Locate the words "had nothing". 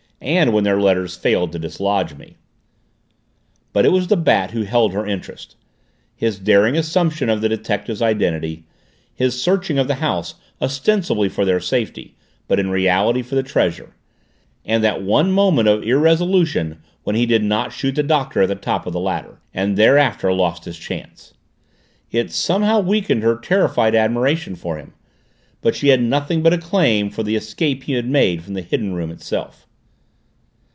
25.87-26.43